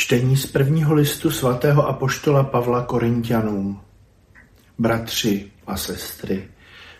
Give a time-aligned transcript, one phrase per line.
[0.00, 3.80] Čtení z prvního listu svatého apoštola Pavla Korintianům.
[4.78, 6.48] Bratři a sestry,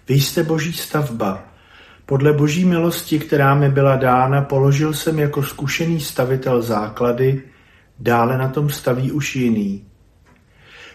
[0.08, 1.44] vy jste boží stavba.
[2.06, 7.42] Podle boží milosti, která mi byla dána, položil jsem jako zkušený stavitel základy,
[7.98, 9.84] dále na tom staví už jiný.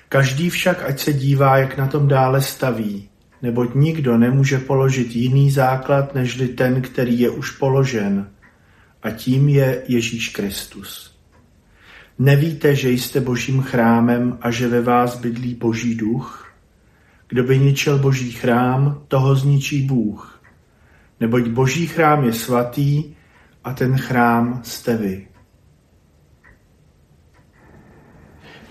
[0.10, 3.10] Každý však ať se dívá, jak na tom dále staví,
[3.42, 8.30] neboť nikdo nemůže položit jiný základ, nežli ten, který je už položen,
[9.04, 11.15] a tím je Ježíš Kristus.
[12.20, 16.54] Nevíte, že jste božím chrámem a že ve vás bydlí boží duch?
[17.28, 20.42] Kdo by ničil boží chrám, toho zničí Bůh.
[21.20, 23.04] Neboť boží chrám je svatý
[23.64, 25.28] a ten chrám jste vy.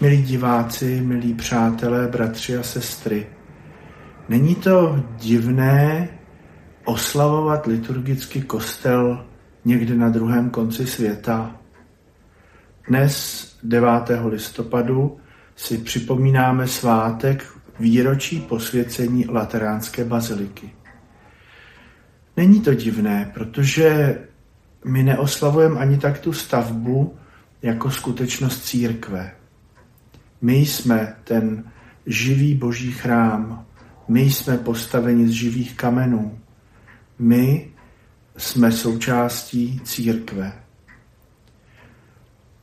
[0.00, 3.26] Milí diváci, milí přátelé, bratři a sestry,
[4.28, 6.08] není to divné
[6.84, 9.26] oslavovat liturgicky kostel
[9.64, 11.63] někde na druhém konci světa?
[12.88, 13.88] Dnes, 9.
[14.28, 15.18] listopadu,
[15.56, 17.46] si připomínáme svátek
[17.80, 20.70] výročí posvěcení Lateránské baziliky.
[22.36, 24.18] Není to divné, protože
[24.84, 27.16] my neoslavujeme ani tak tu stavbu
[27.62, 29.32] jako skutečnost církve.
[30.40, 31.64] My jsme ten
[32.06, 33.66] živý boží chrám,
[34.08, 36.38] my jsme postaveni z živých kamenů,
[37.18, 37.70] my
[38.36, 40.63] jsme součástí církve.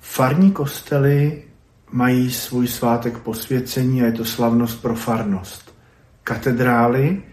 [0.01, 1.43] Farní kostely
[1.91, 5.75] mají svůj svátek posvěcení a je to slavnost pro farnost.
[6.23, 7.23] Katedrály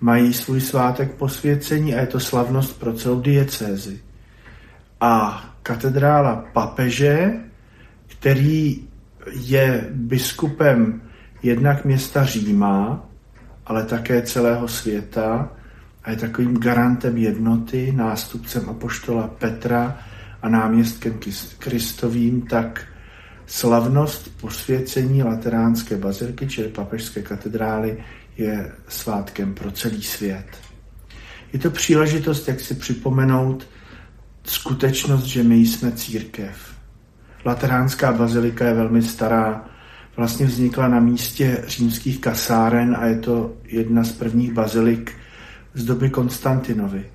[0.00, 4.00] mají svůj svátek posvěcení a je to slavnost pro celou diecézi.
[5.00, 7.32] A katedrála papeže,
[8.06, 8.88] který
[9.32, 11.02] je biskupem
[11.42, 13.04] jednak města Říma,
[13.66, 15.52] ale také celého světa
[16.04, 19.98] a je takovým garantem jednoty, nástupcem apoštola Petra
[20.42, 21.20] a náměstkem
[21.58, 22.86] Kristovým, tak
[23.46, 28.04] slavnost posvěcení Lateránské bazilky, čili papežské katedrály,
[28.36, 30.46] je svátkem pro celý svět.
[31.52, 33.66] Je to příležitost, jak si připomenout
[34.44, 36.74] skutečnost, že my jsme církev.
[37.44, 39.64] Lateránská bazilika je velmi stará,
[40.16, 45.12] vlastně vznikla na místě římských kasáren a je to jedna z prvních bazilik
[45.74, 47.06] z doby Konstantinovy.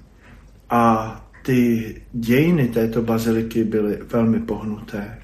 [0.69, 5.17] A ty dějiny této baziliky byly velmi pohnuté.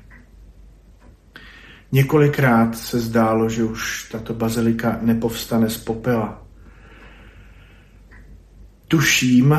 [1.92, 6.42] Několikrát se zdálo, že už tato bazilika nepovstane z popela.
[8.88, 9.58] Tuším,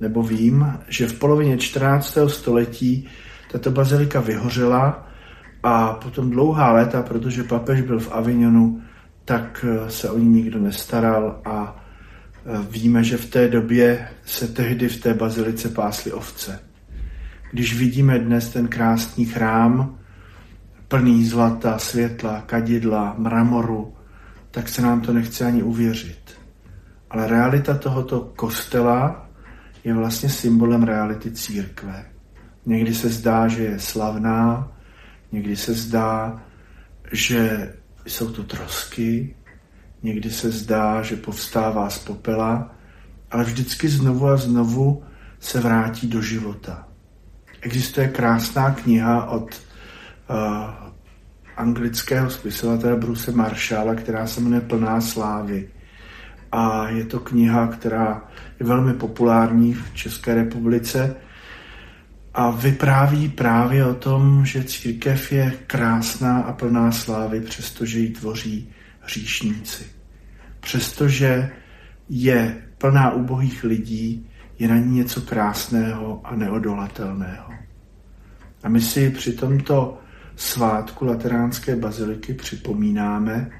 [0.00, 2.18] nebo vím, že v polovině 14.
[2.26, 3.08] století
[3.52, 5.08] tato bazilika vyhořela
[5.62, 8.82] a potom dlouhá léta, protože papež byl v Avignonu,
[9.24, 11.84] tak se o ní nikdo nestaral a
[12.70, 16.60] Víme, že v té době se tehdy v té bazilice pásly ovce.
[17.52, 19.98] Když vidíme dnes ten krásný chrám,
[20.88, 23.94] plný zlata, světla, kadidla, mramoru,
[24.50, 26.38] tak se nám to nechce ani uvěřit.
[27.10, 29.30] Ale realita tohoto kostela
[29.84, 32.04] je vlastně symbolem reality církve.
[32.66, 34.72] Někdy se zdá, že je slavná,
[35.32, 36.42] někdy se zdá,
[37.12, 37.72] že
[38.06, 39.36] jsou to trosky,
[40.02, 42.74] Někdy se zdá, že povstává z popela,
[43.30, 45.02] ale vždycky znovu a znovu
[45.40, 46.88] se vrátí do života.
[47.60, 49.42] Existuje krásná kniha od
[50.30, 50.36] uh,
[51.56, 55.68] anglického spisovatele Bruce Marshalla, která se jmenuje Plná slávy.
[56.52, 58.22] A je to kniha, která
[58.60, 61.16] je velmi populární v České republice
[62.34, 68.72] a vypráví právě o tom, že církev je krásná a plná slávy, přestože ji tvoří
[69.02, 69.84] hříšníci.
[70.60, 71.50] Přestože
[72.08, 74.26] je plná ubohých lidí,
[74.58, 77.52] je na ní něco krásného a neodolatelného.
[78.62, 79.98] A my si při tomto
[80.36, 83.50] svátku Lateránské baziliky připomínáme,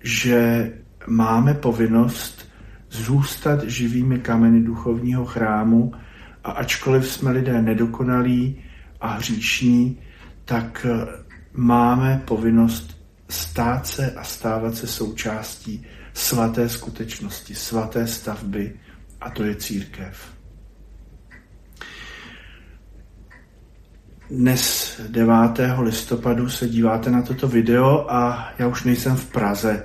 [0.00, 0.72] že
[1.06, 2.50] máme povinnost
[2.90, 5.92] zůstat živými kameny duchovního chrámu
[6.44, 8.62] a ačkoliv jsme lidé nedokonalí
[9.00, 9.98] a hříšní,
[10.44, 10.86] tak
[11.52, 12.99] máme povinnost
[13.30, 18.72] stát se a stávat se součástí svaté skutečnosti, svaté stavby
[19.20, 20.32] a to je církev.
[24.30, 25.34] Dnes 9.
[25.80, 29.84] listopadu se díváte na toto video a já už nejsem v Praze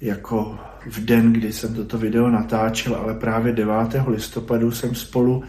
[0.00, 3.74] jako v den, kdy jsem toto video natáčel, ale právě 9.
[4.06, 5.44] listopadu jsem spolu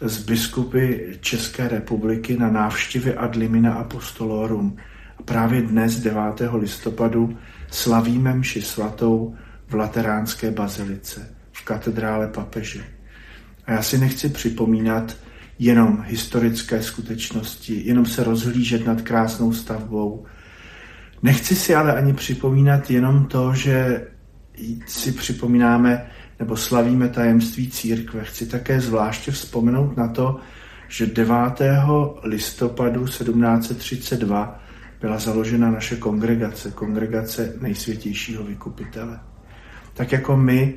[0.00, 4.76] s biskupy České republiky na návštěvě ad limina apostolorum
[5.24, 6.22] právě dnes, 9.
[6.52, 7.38] listopadu,
[7.70, 9.34] slavíme mši svatou
[9.68, 12.84] v Lateránské bazilice, v katedrále papeže.
[13.66, 15.16] A já si nechci připomínat
[15.58, 20.24] jenom historické skutečnosti, jenom se rozhlížet nad krásnou stavbou.
[21.22, 24.06] Nechci si ale ani připomínat jenom to, že
[24.86, 26.06] si připomínáme
[26.38, 28.24] nebo slavíme tajemství církve.
[28.24, 30.40] Chci také zvláště vzpomenout na to,
[30.88, 31.34] že 9.
[32.22, 34.65] listopadu 1732
[35.06, 39.20] byla založena naše kongregace, kongregace nejsvětějšího vykupitele.
[39.94, 40.74] Tak jako my,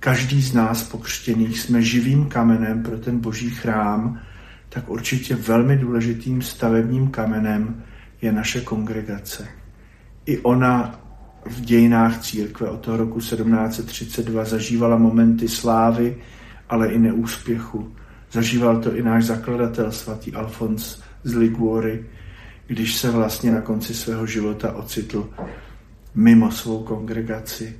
[0.00, 4.20] každý z nás pokřtěných, jsme živým kamenem pro ten boží chrám,
[4.68, 7.82] tak určitě velmi důležitým stavebním kamenem
[8.22, 9.48] je naše kongregace.
[10.26, 11.00] I ona
[11.44, 16.16] v dějinách církve od toho roku 1732 zažívala momenty slávy,
[16.68, 17.92] ale i neúspěchu.
[18.32, 22.04] Zažíval to i náš zakladatel svatý Alfons z Liguory,
[22.68, 25.30] když se vlastně na konci svého života ocitl
[26.14, 27.76] mimo svou kongregaci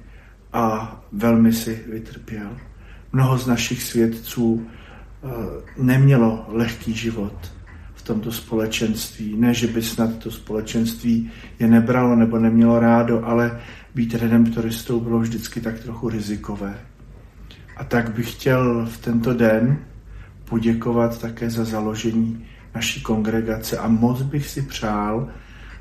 [0.53, 2.57] a velmi si vytrpěl.
[3.13, 5.29] Mnoho z našich svědců eh,
[5.77, 7.53] nemělo lehký život
[7.95, 9.37] v tomto společenství.
[9.37, 13.61] Ne, že by snad to společenství je nebralo nebo nemělo rádo, ale
[13.95, 16.79] být redemptoristou bylo vždycky tak trochu rizikové.
[17.77, 19.79] A tak bych chtěl v tento den
[20.45, 22.47] poděkovat také za založení
[22.79, 25.29] naší kongregace a moc bych si přál,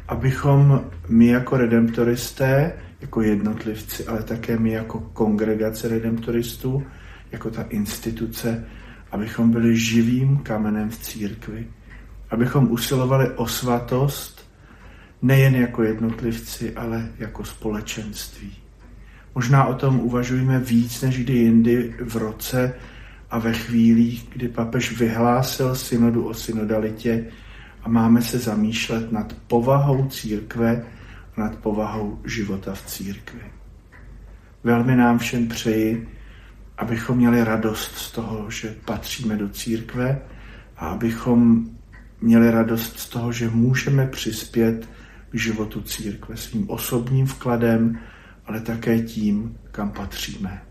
[0.07, 6.83] abychom my jako redemptoristé, jako jednotlivci, ale také my jako kongregace redemptoristů,
[7.31, 8.65] jako ta instituce,
[9.11, 11.67] abychom byli živým kamenem v církvi,
[12.29, 14.49] abychom usilovali o svatost
[15.21, 18.53] nejen jako jednotlivci, ale jako společenství.
[19.35, 22.73] Možná o tom uvažujeme víc než kdy jindy v roce,
[23.29, 27.25] a ve chvílích, kdy papež vyhlásil synodu o synodalitě
[27.83, 30.85] a máme se zamýšlet nad povahou církve
[31.37, 33.41] nad povahou života v církvi.
[34.63, 36.09] Velmi nám všem přeji,
[36.77, 40.21] abychom měli radost z toho, že patříme do církve
[40.77, 41.65] a abychom
[42.21, 44.89] měli radost z toho, že můžeme přispět
[45.29, 47.99] k životu církve svým osobním vkladem,
[48.45, 50.66] ale také tím, kam patříme.